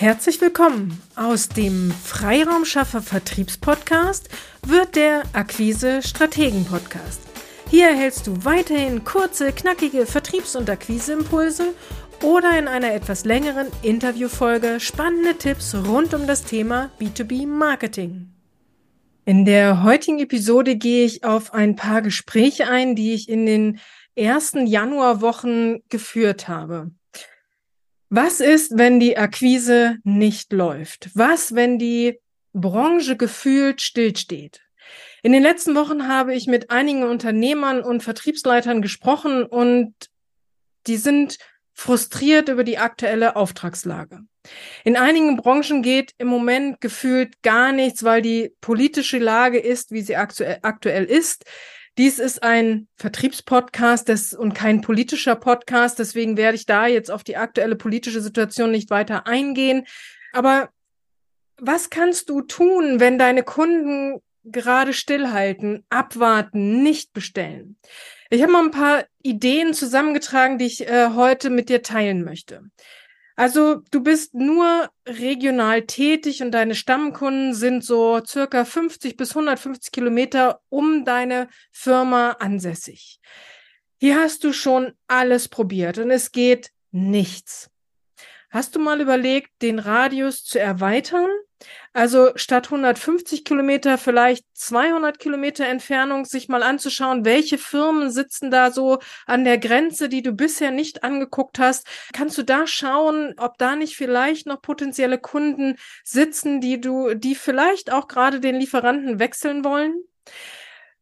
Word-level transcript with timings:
Herzlich 0.00 0.40
willkommen. 0.40 1.02
Aus 1.16 1.48
dem 1.48 1.90
Freiraumschaffer 1.90 3.02
Vertriebspodcast 3.02 4.28
wird 4.64 4.94
der 4.94 5.24
Akquise 5.32 6.02
Strategen 6.02 6.64
Podcast. 6.64 7.20
Hier 7.68 7.88
erhältst 7.88 8.28
du 8.28 8.44
weiterhin 8.44 9.02
kurze, 9.02 9.50
knackige 9.50 10.06
Vertriebs- 10.06 10.54
und 10.54 10.70
Akquiseimpulse 10.70 11.74
oder 12.22 12.56
in 12.56 12.68
einer 12.68 12.94
etwas 12.94 13.24
längeren 13.24 13.66
Interviewfolge 13.82 14.78
spannende 14.78 15.36
Tipps 15.36 15.74
rund 15.74 16.14
um 16.14 16.28
das 16.28 16.44
Thema 16.44 16.92
B2B 17.00 17.48
Marketing. 17.48 18.28
In 19.24 19.44
der 19.44 19.82
heutigen 19.82 20.20
Episode 20.20 20.76
gehe 20.76 21.06
ich 21.06 21.24
auf 21.24 21.52
ein 21.52 21.74
paar 21.74 22.02
Gespräche 22.02 22.68
ein, 22.68 22.94
die 22.94 23.14
ich 23.14 23.28
in 23.28 23.46
den 23.46 23.80
ersten 24.14 24.64
Januarwochen 24.68 25.82
geführt 25.88 26.46
habe. 26.46 26.92
Was 28.10 28.40
ist, 28.40 28.78
wenn 28.78 29.00
die 29.00 29.18
Akquise 29.18 29.96
nicht 30.02 30.52
läuft? 30.52 31.10
Was, 31.14 31.54
wenn 31.54 31.78
die 31.78 32.18
Branche 32.54 33.16
gefühlt 33.16 33.82
stillsteht? 33.82 34.62
In 35.22 35.32
den 35.32 35.42
letzten 35.42 35.74
Wochen 35.74 36.08
habe 36.08 36.34
ich 36.34 36.46
mit 36.46 36.70
einigen 36.70 37.02
Unternehmern 37.02 37.82
und 37.82 38.02
Vertriebsleitern 38.02 38.80
gesprochen 38.80 39.44
und 39.44 39.94
die 40.86 40.96
sind 40.96 41.38
frustriert 41.74 42.48
über 42.48 42.64
die 42.64 42.78
aktuelle 42.78 43.36
Auftragslage. 43.36 44.20
In 44.84 44.96
einigen 44.96 45.36
Branchen 45.36 45.82
geht 45.82 46.12
im 46.18 46.28
Moment 46.28 46.80
gefühlt 46.80 47.42
gar 47.42 47.72
nichts, 47.72 48.02
weil 48.04 48.22
die 48.22 48.54
politische 48.60 49.18
Lage 49.18 49.58
ist, 49.58 49.90
wie 49.90 50.00
sie 50.00 50.16
aktuell, 50.16 51.04
ist. 51.04 51.44
Dies 51.98 52.20
ist 52.20 52.44
ein 52.44 52.86
Vertriebspodcast 52.94 54.08
des, 54.08 54.32
und 54.32 54.54
kein 54.54 54.82
politischer 54.82 55.34
Podcast, 55.34 55.98
deswegen 55.98 56.36
werde 56.36 56.54
ich 56.54 56.64
da 56.64 56.86
jetzt 56.86 57.10
auf 57.10 57.24
die 57.24 57.36
aktuelle 57.36 57.74
politische 57.74 58.20
Situation 58.20 58.70
nicht 58.70 58.88
weiter 58.90 59.26
eingehen. 59.26 59.84
Aber 60.32 60.70
was 61.56 61.90
kannst 61.90 62.30
du 62.30 62.40
tun, 62.40 63.00
wenn 63.00 63.18
deine 63.18 63.42
Kunden 63.42 64.20
gerade 64.44 64.92
stillhalten, 64.92 65.84
abwarten, 65.90 66.84
nicht 66.84 67.12
bestellen? 67.12 67.76
Ich 68.30 68.42
habe 68.42 68.52
mal 68.52 68.64
ein 68.64 68.70
paar 68.70 69.04
Ideen 69.22 69.74
zusammengetragen, 69.74 70.58
die 70.58 70.66
ich 70.66 70.88
äh, 70.88 71.10
heute 71.16 71.50
mit 71.50 71.68
dir 71.68 71.82
teilen 71.82 72.22
möchte. 72.22 72.62
Also 73.38 73.82
du 73.92 74.02
bist 74.02 74.34
nur 74.34 74.90
regional 75.06 75.82
tätig 75.82 76.42
und 76.42 76.50
deine 76.50 76.74
Stammkunden 76.74 77.54
sind 77.54 77.84
so 77.84 78.20
circa 78.26 78.64
50 78.64 79.16
bis 79.16 79.30
150 79.30 79.92
Kilometer 79.92 80.60
um 80.70 81.04
deine 81.04 81.48
Firma 81.70 82.32
ansässig. 82.40 83.20
Hier 84.00 84.18
hast 84.18 84.42
du 84.42 84.52
schon 84.52 84.92
alles 85.06 85.46
probiert 85.46 85.98
und 85.98 86.10
es 86.10 86.32
geht 86.32 86.72
nichts. 86.90 87.70
Hast 88.50 88.74
du 88.74 88.80
mal 88.80 89.00
überlegt, 89.00 89.62
den 89.62 89.78
Radius 89.78 90.42
zu 90.42 90.58
erweitern? 90.58 91.30
Also 91.92 92.30
statt 92.36 92.66
150 92.66 93.44
Kilometer 93.44 93.98
vielleicht 93.98 94.44
200 94.54 95.18
Kilometer 95.18 95.66
Entfernung 95.66 96.24
sich 96.24 96.48
mal 96.48 96.62
anzuschauen, 96.62 97.24
welche 97.24 97.58
Firmen 97.58 98.10
sitzen 98.10 98.50
da 98.50 98.70
so 98.70 98.98
an 99.26 99.44
der 99.44 99.58
Grenze, 99.58 100.08
die 100.08 100.22
du 100.22 100.32
bisher 100.32 100.70
nicht 100.70 101.02
angeguckt 101.02 101.58
hast. 101.58 101.86
Kannst 102.12 102.38
du 102.38 102.42
da 102.44 102.66
schauen, 102.66 103.34
ob 103.38 103.58
da 103.58 103.74
nicht 103.74 103.96
vielleicht 103.96 104.46
noch 104.46 104.62
potenzielle 104.62 105.18
Kunden 105.18 105.76
sitzen, 106.04 106.60
die 106.60 106.80
du, 106.80 107.14
die 107.14 107.34
vielleicht 107.34 107.92
auch 107.92 108.06
gerade 108.06 108.40
den 108.40 108.56
Lieferanten 108.56 109.18
wechseln 109.18 109.64
wollen? 109.64 109.94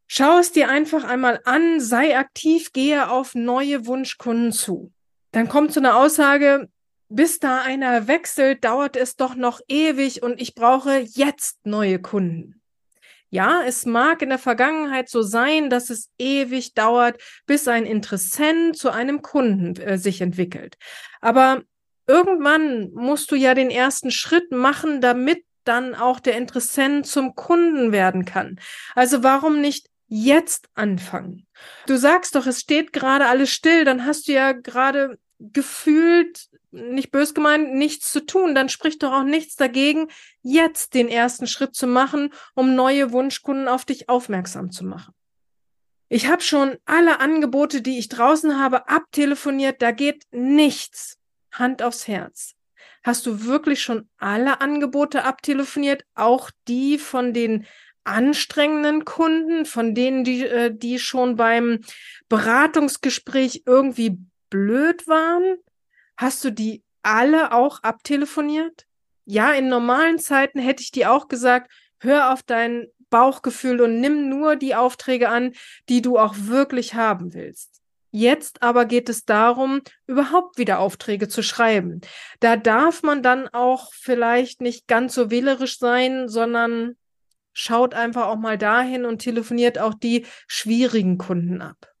Schau 0.07 0.39
es 0.39 0.53
dir 0.53 0.69
einfach 0.69 1.03
einmal 1.03 1.41
an, 1.43 1.81
sei 1.81 2.17
aktiv, 2.17 2.71
gehe 2.71 3.09
auf 3.09 3.35
neue 3.35 3.85
Wunschkunden 3.85 4.53
zu. 4.53 4.91
Dann 5.31 5.49
kommt 5.49 5.73
so 5.73 5.81
eine 5.81 5.95
Aussage, 5.95 6.69
bis 7.09 7.39
da 7.39 7.61
einer 7.61 8.07
wechselt, 8.07 8.63
dauert 8.63 8.95
es 8.95 9.15
doch 9.15 9.35
noch 9.35 9.61
ewig 9.67 10.23
und 10.23 10.41
ich 10.41 10.55
brauche 10.55 10.97
jetzt 10.97 11.65
neue 11.65 11.99
Kunden. 11.99 12.61
Ja, 13.29 13.61
es 13.65 13.85
mag 13.85 14.21
in 14.21 14.29
der 14.29 14.39
Vergangenheit 14.39 15.09
so 15.09 15.21
sein, 15.21 15.69
dass 15.69 15.89
es 15.89 16.09
ewig 16.17 16.73
dauert, 16.73 17.21
bis 17.45 17.67
ein 17.67 17.85
Interessent 17.85 18.77
zu 18.77 18.89
einem 18.89 19.21
Kunden 19.21 19.75
äh, 19.81 19.97
sich 19.97 20.21
entwickelt. 20.21 20.77
Aber 21.19 21.61
irgendwann 22.07 22.91
musst 22.93 23.31
du 23.31 23.35
ja 23.35 23.53
den 23.53 23.69
ersten 23.69 24.11
Schritt 24.11 24.51
machen, 24.51 25.01
damit 25.01 25.43
dann 25.65 25.93
auch 25.93 26.21
der 26.21 26.37
Interessent 26.37 27.05
zum 27.05 27.35
Kunden 27.35 27.91
werden 27.91 28.23
kann. 28.23 28.59
Also 28.95 29.23
warum 29.23 29.59
nicht 29.59 29.87
jetzt 30.07 30.69
anfangen? 30.73 31.45
Du 31.85 31.97
sagst 31.97 32.35
doch, 32.35 32.47
es 32.47 32.61
steht 32.61 32.93
gerade 32.93 33.25
alles 33.25 33.51
still, 33.51 33.83
dann 33.83 34.05
hast 34.05 34.29
du 34.29 34.31
ja 34.31 34.53
gerade 34.53 35.19
gefühlt 35.39 36.47
nicht 36.71 37.11
bös 37.11 37.33
gemeint, 37.33 37.73
nichts 37.73 38.11
zu 38.11 38.25
tun, 38.25 38.55
dann 38.55 38.69
spricht 38.69 39.03
doch 39.03 39.13
auch 39.13 39.23
nichts 39.23 39.55
dagegen, 39.55 40.07
jetzt 40.41 40.93
den 40.93 41.07
ersten 41.07 41.47
Schritt 41.47 41.75
zu 41.75 41.87
machen, 41.87 42.33
um 42.55 42.75
neue 42.75 43.11
Wunschkunden 43.11 43.67
auf 43.67 43.85
dich 43.85 44.09
aufmerksam 44.09 44.71
zu 44.71 44.85
machen. 44.85 45.13
Ich 46.09 46.27
habe 46.27 46.41
schon 46.41 46.77
alle 46.85 47.19
Angebote, 47.19 47.81
die 47.81 47.99
ich 47.99 48.07
draußen 48.07 48.59
habe, 48.59 48.87
abtelefoniert, 48.87 49.81
da 49.81 49.91
geht 49.91 50.23
nichts. 50.31 51.17
Hand 51.51 51.81
aufs 51.81 52.07
Herz. 52.07 52.53
Hast 53.03 53.25
du 53.25 53.45
wirklich 53.45 53.81
schon 53.81 54.09
alle 54.17 54.61
Angebote 54.61 55.23
abtelefoniert, 55.23 56.03
auch 56.13 56.51
die 56.67 56.97
von 56.97 57.33
den 57.33 57.65
anstrengenden 58.03 59.05
Kunden, 59.05 59.65
von 59.65 59.93
denen, 59.93 60.23
die, 60.23 60.45
äh, 60.45 60.73
die 60.73 60.99
schon 60.99 61.35
beim 61.35 61.79
Beratungsgespräch 62.29 63.63
irgendwie 63.65 64.17
blöd 64.49 65.07
waren? 65.07 65.57
Hast 66.17 66.43
du 66.43 66.51
die 66.51 66.83
alle 67.03 67.53
auch 67.53 67.83
abtelefoniert? 67.83 68.85
Ja, 69.25 69.53
in 69.53 69.69
normalen 69.69 70.19
Zeiten 70.19 70.59
hätte 70.59 70.81
ich 70.81 70.91
dir 70.91 71.11
auch 71.11 71.27
gesagt, 71.27 71.71
hör 71.99 72.33
auf 72.33 72.43
dein 72.43 72.87
Bauchgefühl 73.09 73.81
und 73.81 73.99
nimm 73.99 74.29
nur 74.29 74.55
die 74.55 74.75
Aufträge 74.75 75.29
an, 75.29 75.53
die 75.89 76.01
du 76.01 76.17
auch 76.17 76.35
wirklich 76.37 76.95
haben 76.95 77.33
willst. 77.33 77.81
Jetzt 78.11 78.63
aber 78.63 78.85
geht 78.85 79.09
es 79.09 79.25
darum, 79.25 79.81
überhaupt 80.07 80.57
wieder 80.57 80.79
Aufträge 80.79 81.27
zu 81.27 81.43
schreiben. 81.43 82.01
Da 82.39 82.55
darf 82.55 83.03
man 83.03 83.21
dann 83.21 83.47
auch 83.49 83.93
vielleicht 83.93 84.61
nicht 84.61 84.87
ganz 84.87 85.13
so 85.13 85.29
wählerisch 85.29 85.77
sein, 85.77 86.27
sondern 86.27 86.95
schaut 87.53 87.93
einfach 87.93 88.27
auch 88.27 88.37
mal 88.37 88.57
dahin 88.57 89.05
und 89.05 89.19
telefoniert 89.19 89.77
auch 89.77 89.93
die 89.93 90.25
schwierigen 90.47 91.17
Kunden 91.17 91.61
ab. 91.61 91.93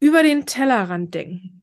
Über 0.00 0.22
den 0.22 0.46
Tellerrand 0.46 1.14
denken. 1.14 1.61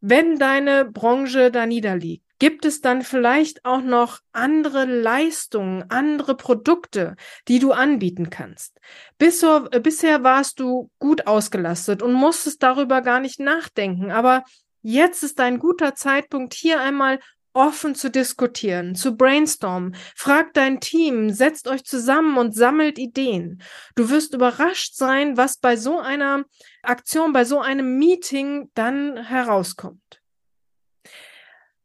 Wenn 0.00 0.38
deine 0.38 0.84
Branche 0.84 1.50
da 1.50 1.66
niederliegt, 1.66 2.24
gibt 2.38 2.64
es 2.64 2.80
dann 2.80 3.02
vielleicht 3.02 3.64
auch 3.64 3.80
noch 3.80 4.20
andere 4.32 4.84
Leistungen, 4.84 5.84
andere 5.90 6.36
Produkte, 6.36 7.16
die 7.48 7.58
du 7.58 7.72
anbieten 7.72 8.30
kannst. 8.30 8.78
Bisher, 9.18 9.62
bisher 9.82 10.22
warst 10.22 10.60
du 10.60 10.90
gut 10.98 11.26
ausgelastet 11.26 12.02
und 12.02 12.12
musstest 12.12 12.62
darüber 12.62 13.02
gar 13.02 13.20
nicht 13.20 13.40
nachdenken, 13.40 14.12
aber 14.12 14.44
jetzt 14.82 15.24
ist 15.24 15.40
ein 15.40 15.58
guter 15.58 15.94
Zeitpunkt, 15.96 16.54
hier 16.54 16.80
einmal 16.80 17.18
offen 17.52 17.94
zu 17.94 18.10
diskutieren, 18.10 18.94
zu 18.94 19.16
brainstormen. 19.16 19.96
Frag 20.14 20.54
dein 20.54 20.80
Team, 20.80 21.30
setzt 21.30 21.68
euch 21.68 21.84
zusammen 21.84 22.38
und 22.38 22.54
sammelt 22.54 22.98
Ideen. 22.98 23.62
Du 23.96 24.10
wirst 24.10 24.34
überrascht 24.34 24.94
sein, 24.94 25.36
was 25.36 25.56
bei 25.58 25.76
so 25.76 25.98
einer 25.98 26.44
Aktion, 26.82 27.32
bei 27.32 27.44
so 27.44 27.60
einem 27.60 27.98
Meeting 27.98 28.70
dann 28.74 29.16
herauskommt. 29.16 30.20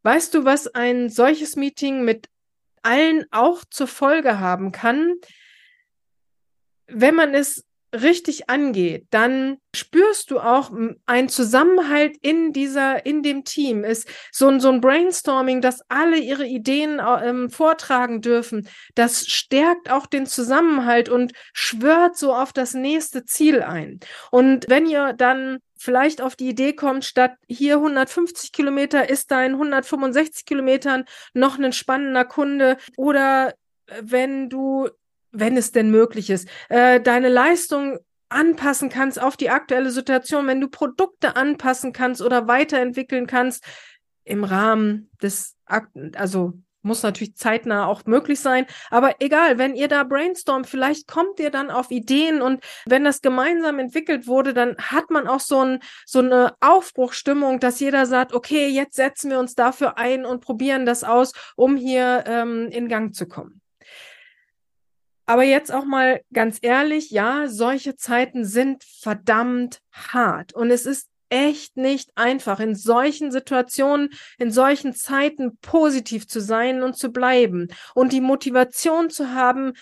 Weißt 0.03 0.33
du, 0.33 0.45
was 0.45 0.67
ein 0.67 1.09
solches 1.09 1.55
Meeting 1.55 2.03
mit 2.03 2.29
allen 2.81 3.25
auch 3.31 3.63
zur 3.69 3.87
Folge 3.87 4.39
haben 4.39 4.71
kann? 4.71 5.15
Wenn 6.87 7.15
man 7.15 7.33
es 7.33 7.65
richtig 7.93 8.49
angeht, 8.49 9.07
dann 9.11 9.57
spürst 9.75 10.31
du 10.31 10.39
auch 10.39 10.71
einen 11.05 11.29
Zusammenhalt 11.29 12.17
in 12.21 12.51
dieser, 12.51 13.05
in 13.05 13.23
dem 13.23 13.43
Team. 13.43 13.83
Ist 13.83 14.07
so 14.31 14.47
ein, 14.47 14.59
so 14.59 14.69
ein 14.69 14.81
Brainstorming, 14.81 15.61
dass 15.61 15.81
alle 15.89 16.17
ihre 16.17 16.45
Ideen 16.45 17.01
ähm, 17.23 17.49
vortragen 17.49 18.21
dürfen. 18.21 18.67
Das 18.95 19.27
stärkt 19.27 19.91
auch 19.91 20.07
den 20.07 20.25
Zusammenhalt 20.25 21.09
und 21.09 21.33
schwört 21.53 22.17
so 22.17 22.33
auf 22.33 22.51
das 22.51 22.73
nächste 22.73 23.25
Ziel 23.25 23.61
ein. 23.61 23.99
Und 24.31 24.65
wenn 24.69 24.87
ihr 24.87 25.13
dann 25.13 25.59
vielleicht 25.77 26.21
auf 26.21 26.35
die 26.35 26.49
Idee 26.49 26.73
kommt, 26.73 27.05
statt 27.05 27.33
hier 27.47 27.75
150 27.75 28.51
Kilometer 28.51 29.09
ist 29.09 29.31
da 29.31 29.43
in 29.43 29.53
165 29.53 30.45
Kilometern 30.45 31.05
noch 31.33 31.59
ein 31.59 31.73
spannender 31.73 32.25
Kunde 32.25 32.77
oder 32.97 33.53
äh, 33.87 34.01
wenn 34.01 34.49
du 34.49 34.89
wenn 35.33 35.57
es 35.57 35.71
denn 35.71 35.91
möglich 35.91 36.29
ist, 36.29 36.47
äh, 36.69 37.01
deine 37.01 37.29
Leistung 37.29 37.99
anpassen 38.29 38.89
kannst 38.89 39.21
auf 39.21 39.37
die 39.37 39.49
aktuelle 39.49 39.91
Situation, 39.91 40.47
wenn 40.47 40.61
du 40.61 40.67
Produkte 40.67 41.35
anpassen 41.35 41.93
kannst 41.93 42.21
oder 42.21 42.47
weiterentwickeln 42.47 43.27
kannst 43.27 43.63
im 44.23 44.43
Rahmen 44.43 45.09
des, 45.21 45.55
also 46.15 46.53
muss 46.83 47.01
natürlich 47.01 47.35
zeitnah 47.35 47.87
auch 47.87 48.05
möglich 48.05 48.39
sein. 48.39 48.65
Aber 48.89 49.15
egal, 49.19 49.57
wenn 49.57 49.75
ihr 49.75 49.87
da 49.87 50.03
brainstormt, 50.03 50.67
vielleicht 50.67 51.07
kommt 51.07 51.39
ihr 51.39 51.49
dann 51.49 51.71
auf 51.71 51.91
Ideen 51.91 52.41
und 52.41 52.63
wenn 52.85 53.03
das 53.03 53.21
gemeinsam 53.21 53.79
entwickelt 53.79 54.27
wurde, 54.27 54.53
dann 54.53 54.75
hat 54.77 55.09
man 55.09 55.27
auch 55.27 55.39
so, 55.39 55.63
ein, 55.63 55.79
so 56.05 56.19
eine 56.19 56.53
Aufbruchstimmung, 56.59 57.59
dass 57.59 57.79
jeder 57.79 58.05
sagt, 58.05 58.33
okay, 58.33 58.67
jetzt 58.67 58.95
setzen 58.95 59.31
wir 59.31 59.39
uns 59.39 59.55
dafür 59.55 59.97
ein 59.97 60.25
und 60.25 60.41
probieren 60.41 60.85
das 60.85 61.03
aus, 61.03 61.31
um 61.55 61.77
hier 61.77 62.25
ähm, 62.27 62.67
in 62.69 62.89
Gang 62.89 63.15
zu 63.15 63.27
kommen. 63.27 63.62
Aber 65.25 65.43
jetzt 65.43 65.71
auch 65.71 65.85
mal 65.85 66.21
ganz 66.33 66.57
ehrlich, 66.61 67.11
ja, 67.11 67.47
solche 67.47 67.95
Zeiten 67.95 68.45
sind 68.45 68.83
verdammt 68.83 69.79
hart. 69.91 70.53
Und 70.53 70.69
es 70.69 70.85
ist 70.85 71.07
echt 71.29 71.77
nicht 71.77 72.11
einfach, 72.15 72.59
in 72.59 72.75
solchen 72.75 73.31
Situationen, 73.31 74.09
in 74.37 74.51
solchen 74.51 74.93
Zeiten 74.93 75.57
positiv 75.61 76.27
zu 76.27 76.39
sein 76.39 76.83
und 76.83 76.95
zu 76.95 77.11
bleiben 77.11 77.69
und 77.95 78.13
die 78.13 78.21
Motivation 78.21 79.09
zu 79.09 79.33
haben, 79.33 79.73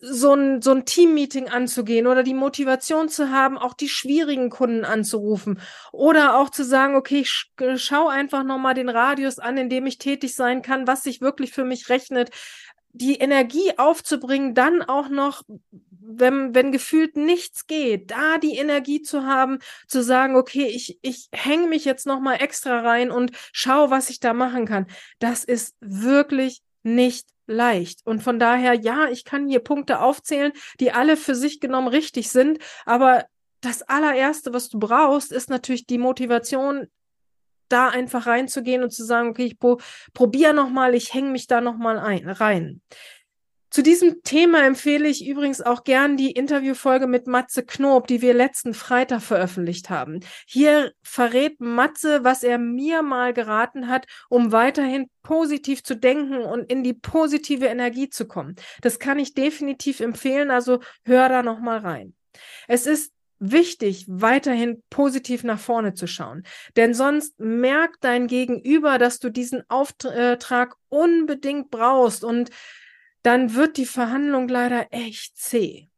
so 0.00 0.34
ein, 0.34 0.62
so 0.62 0.70
ein 0.72 0.84
Team-Meeting 0.84 1.48
anzugehen 1.48 2.06
oder 2.06 2.22
die 2.22 2.34
Motivation 2.34 3.08
zu 3.08 3.30
haben, 3.30 3.58
auch 3.58 3.74
die 3.74 3.88
schwierigen 3.88 4.48
Kunden 4.48 4.84
anzurufen 4.84 5.60
oder 5.90 6.36
auch 6.36 6.50
zu 6.50 6.64
sagen, 6.64 6.94
okay, 6.94 7.20
ich 7.20 7.30
sch 7.30 7.50
schau 7.76 8.06
einfach 8.06 8.44
nochmal 8.44 8.74
den 8.74 8.88
Radius 8.88 9.40
an, 9.40 9.56
in 9.56 9.68
dem 9.68 9.86
ich 9.86 9.98
tätig 9.98 10.36
sein 10.36 10.62
kann, 10.62 10.86
was 10.86 11.02
sich 11.02 11.20
wirklich 11.20 11.52
für 11.52 11.64
mich 11.64 11.88
rechnet 11.88 12.30
die 12.98 13.16
Energie 13.16 13.78
aufzubringen, 13.78 14.54
dann 14.54 14.82
auch 14.82 15.08
noch, 15.08 15.42
wenn, 15.90 16.54
wenn 16.54 16.72
gefühlt 16.72 17.16
nichts 17.16 17.66
geht, 17.66 18.10
da 18.10 18.38
die 18.38 18.56
Energie 18.56 19.02
zu 19.02 19.24
haben, 19.24 19.58
zu 19.86 20.02
sagen, 20.02 20.36
okay, 20.36 20.66
ich, 20.66 20.98
ich 21.02 21.28
hänge 21.32 21.68
mich 21.68 21.84
jetzt 21.84 22.06
noch 22.06 22.20
mal 22.20 22.34
extra 22.34 22.80
rein 22.80 23.10
und 23.10 23.30
schau, 23.52 23.90
was 23.90 24.10
ich 24.10 24.20
da 24.20 24.34
machen 24.34 24.66
kann. 24.66 24.86
Das 25.20 25.44
ist 25.44 25.76
wirklich 25.80 26.62
nicht 26.82 27.28
leicht. 27.46 28.00
Und 28.04 28.22
von 28.22 28.38
daher, 28.38 28.74
ja, 28.74 29.08
ich 29.08 29.24
kann 29.24 29.48
hier 29.48 29.60
Punkte 29.60 30.00
aufzählen, 30.00 30.52
die 30.80 30.92
alle 30.92 31.16
für 31.16 31.34
sich 31.34 31.60
genommen 31.60 31.88
richtig 31.88 32.30
sind, 32.30 32.58
aber 32.84 33.26
das 33.60 33.82
allererste, 33.82 34.52
was 34.52 34.68
du 34.68 34.78
brauchst, 34.78 35.32
ist 35.32 35.50
natürlich 35.50 35.86
die 35.86 35.98
Motivation, 35.98 36.86
da 37.68 37.88
einfach 37.88 38.26
reinzugehen 38.26 38.82
und 38.82 38.90
zu 38.90 39.04
sagen, 39.04 39.28
okay, 39.28 39.44
ich 39.44 39.58
pro 39.58 39.78
probiere 40.14 40.54
nochmal, 40.54 40.94
ich 40.94 41.14
hänge 41.14 41.30
mich 41.30 41.46
da 41.46 41.60
nochmal 41.60 41.98
rein. 41.98 42.80
Zu 43.70 43.82
diesem 43.82 44.22
Thema 44.22 44.64
empfehle 44.64 45.06
ich 45.08 45.26
übrigens 45.26 45.60
auch 45.60 45.84
gern 45.84 46.16
die 46.16 46.30
Interviewfolge 46.30 47.06
mit 47.06 47.26
Matze 47.26 47.62
Knob, 47.66 48.06
die 48.06 48.22
wir 48.22 48.32
letzten 48.32 48.72
Freitag 48.72 49.20
veröffentlicht 49.20 49.90
haben. 49.90 50.20
Hier 50.46 50.92
verrät 51.02 51.60
Matze, 51.60 52.24
was 52.24 52.42
er 52.42 52.56
mir 52.56 53.02
mal 53.02 53.34
geraten 53.34 53.88
hat, 53.88 54.06
um 54.30 54.52
weiterhin 54.52 55.10
positiv 55.22 55.82
zu 55.82 55.96
denken 55.96 56.38
und 56.38 56.72
in 56.72 56.82
die 56.82 56.94
positive 56.94 57.66
Energie 57.66 58.08
zu 58.08 58.26
kommen. 58.26 58.56
Das 58.80 58.98
kann 58.98 59.18
ich 59.18 59.34
definitiv 59.34 60.00
empfehlen, 60.00 60.50
also 60.50 60.80
hör 61.04 61.28
da 61.28 61.42
nochmal 61.42 61.78
rein. 61.78 62.14
Es 62.68 62.86
ist 62.86 63.12
wichtig, 63.38 64.04
weiterhin 64.08 64.82
positiv 64.90 65.44
nach 65.44 65.58
vorne 65.58 65.94
zu 65.94 66.06
schauen. 66.06 66.44
Denn 66.76 66.94
sonst 66.94 67.38
merkt 67.38 68.04
dein 68.04 68.26
Gegenüber, 68.26 68.98
dass 68.98 69.18
du 69.18 69.30
diesen 69.30 69.62
Auftrag 69.68 70.76
unbedingt 70.88 71.70
brauchst 71.70 72.24
und 72.24 72.50
dann 73.22 73.54
wird 73.54 73.76
die 73.76 73.86
Verhandlung 73.86 74.48
leider 74.48 74.86
echt 74.90 75.36
zäh. 75.36 75.88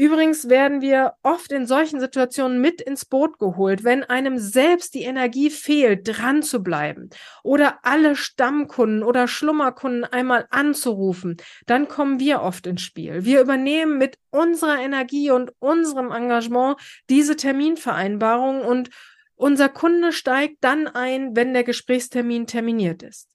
Übrigens 0.00 0.48
werden 0.48 0.80
wir 0.80 1.12
oft 1.22 1.52
in 1.52 1.66
solchen 1.66 2.00
Situationen 2.00 2.58
mit 2.62 2.80
ins 2.80 3.04
Boot 3.04 3.38
geholt, 3.38 3.84
wenn 3.84 4.02
einem 4.02 4.38
selbst 4.38 4.94
die 4.94 5.02
Energie 5.02 5.50
fehlt, 5.50 6.08
dran 6.08 6.42
zu 6.42 6.62
bleiben 6.62 7.10
oder 7.42 7.80
alle 7.82 8.16
Stammkunden 8.16 9.02
oder 9.02 9.28
Schlummerkunden 9.28 10.04
einmal 10.04 10.46
anzurufen, 10.48 11.36
dann 11.66 11.86
kommen 11.86 12.18
wir 12.18 12.40
oft 12.40 12.66
ins 12.66 12.80
Spiel. 12.80 13.26
Wir 13.26 13.42
übernehmen 13.42 13.98
mit 13.98 14.16
unserer 14.30 14.80
Energie 14.80 15.30
und 15.30 15.52
unserem 15.58 16.12
Engagement 16.12 16.78
diese 17.10 17.36
Terminvereinbarung 17.36 18.62
und 18.62 18.88
unser 19.34 19.68
Kunde 19.68 20.12
steigt 20.12 20.64
dann 20.64 20.88
ein, 20.88 21.36
wenn 21.36 21.52
der 21.52 21.64
Gesprächstermin 21.64 22.46
terminiert 22.46 23.02
ist. 23.02 23.28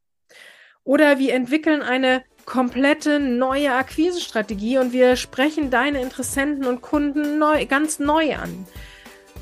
Oder 0.84 1.20
wir 1.20 1.36
entwickeln 1.36 1.84
eine 1.84 2.24
komplette 2.45 3.19
neue 3.19 3.74
Akquisestrategie 3.74 4.77
und 4.77 4.94
wir 4.94 5.15
sprechen 5.15 5.71
deine 5.71 6.01
Interessenten 6.01 6.65
und 6.65 6.81
Kunden 6.81 7.39
neu, 7.39 7.65
ganz 7.65 8.00
neu 8.00 8.36
an. 8.36 8.65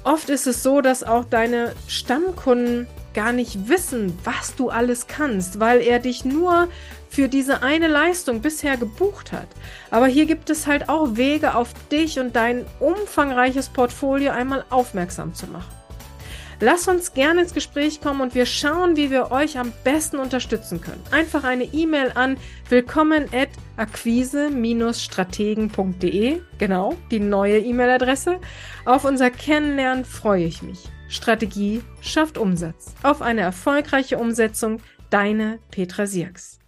Oft 0.03 0.29
ist 0.29 0.47
es 0.47 0.63
so, 0.63 0.81
dass 0.81 1.03
auch 1.03 1.25
deine 1.25 1.73
Stammkunden 1.87 2.87
gar 3.13 3.31
nicht 3.31 3.69
wissen, 3.69 4.17
was 4.23 4.55
du 4.55 4.69
alles 4.69 5.07
kannst, 5.07 5.59
weil 5.59 5.81
er 5.81 5.99
dich 5.99 6.25
nur 6.25 6.67
für 7.09 7.29
diese 7.29 7.61
eine 7.61 7.87
Leistung 7.87 8.41
bisher 8.41 8.75
gebucht 8.75 9.31
hat. 9.31 9.47
Aber 9.91 10.07
hier 10.07 10.25
gibt 10.25 10.49
es 10.49 10.65
halt 10.65 10.89
auch 10.89 11.15
Wege, 11.15 11.55
auf 11.55 11.69
dich 11.91 12.19
und 12.19 12.35
dein 12.35 12.65
umfangreiches 12.79 13.69
Portfolio 13.69 14.31
einmal 14.31 14.65
aufmerksam 14.69 15.33
zu 15.33 15.45
machen. 15.47 15.82
Lasst 16.63 16.87
uns 16.87 17.13
gerne 17.13 17.41
ins 17.41 17.53
Gespräch 17.53 17.99
kommen 17.99 18.21
und 18.21 18.35
wir 18.35 18.45
schauen, 18.45 18.95
wie 18.95 19.11
wir 19.11 19.31
euch 19.31 19.59
am 19.59 19.73
besten 19.83 20.17
unterstützen 20.17 20.79
können. 20.79 21.03
Einfach 21.11 21.43
eine 21.43 21.65
E-Mail 21.65 22.13
an 22.15 22.37
willkommen 22.69 23.25
at 23.33 23.49
akquise-strategen.de, 23.75 26.39
genau, 26.59 26.95
die 27.11 27.19
neue 27.19 27.59
E-Mail-Adresse. 27.59 28.39
Auf 28.85 29.03
unser 29.03 29.29
Kennenlernen 29.29 30.05
freue 30.05 30.45
ich 30.45 30.61
mich. 30.61 30.87
Strategie 31.09 31.81
schafft 31.99 32.37
Umsatz. 32.37 32.95
Auf 33.03 33.21
eine 33.21 33.41
erfolgreiche 33.41 34.17
Umsetzung. 34.17 34.79
Deine 35.09 35.59
Petra 35.69 36.05
Sierks. 36.05 36.62